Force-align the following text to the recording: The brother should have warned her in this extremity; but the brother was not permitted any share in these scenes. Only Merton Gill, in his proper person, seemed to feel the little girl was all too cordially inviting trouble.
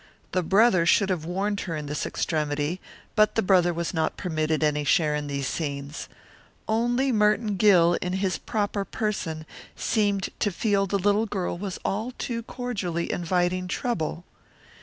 The 0.31 0.41
brother 0.41 0.87
should 0.87 1.11
have 1.11 1.25
warned 1.25 1.59
her 1.59 1.75
in 1.75 1.85
this 1.85 2.07
extremity; 2.07 2.81
but 3.15 3.35
the 3.35 3.43
brother 3.43 3.71
was 3.71 3.93
not 3.93 4.17
permitted 4.17 4.63
any 4.63 4.83
share 4.83 5.13
in 5.13 5.27
these 5.27 5.45
scenes. 5.45 6.09
Only 6.67 7.11
Merton 7.11 7.55
Gill, 7.55 7.93
in 8.01 8.13
his 8.13 8.39
proper 8.39 8.83
person, 8.83 9.45
seemed 9.75 10.29
to 10.39 10.51
feel 10.51 10.87
the 10.87 10.97
little 10.97 11.27
girl 11.27 11.55
was 11.55 11.77
all 11.85 12.13
too 12.17 12.41
cordially 12.41 13.11
inviting 13.11 13.67
trouble. 13.67 14.25